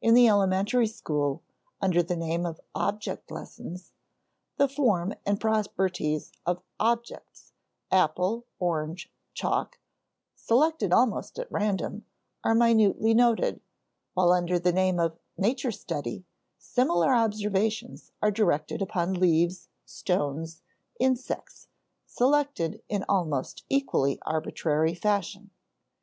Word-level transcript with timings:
In 0.00 0.14
the 0.14 0.26
elementary 0.26 0.86
school, 0.86 1.42
under 1.78 2.02
the 2.02 2.16
name 2.16 2.46
of 2.46 2.58
"object 2.74 3.30
lessons," 3.30 3.92
the 4.56 4.66
form 4.66 5.12
and 5.26 5.38
properties 5.38 6.32
of 6.46 6.62
objects, 6.80 7.52
apple, 7.90 8.46
orange, 8.58 9.12
chalk, 9.34 9.78
selected 10.34 10.90
almost 10.90 11.38
at 11.38 11.52
random, 11.52 12.06
are 12.42 12.54
minutely 12.54 13.12
noted, 13.12 13.60
while 14.14 14.32
under 14.32 14.58
the 14.58 14.72
name 14.72 14.98
of 14.98 15.18
"nature 15.36 15.70
study" 15.70 16.24
similar 16.56 17.12
observations 17.12 18.10
are 18.22 18.30
directed 18.30 18.80
upon 18.80 19.12
leaves, 19.20 19.68
stones, 19.84 20.62
insects, 20.98 21.68
selected 22.06 22.82
in 22.88 23.04
almost 23.06 23.64
equally 23.68 24.18
arbitrary 24.22 24.94
fashion. 24.94 25.50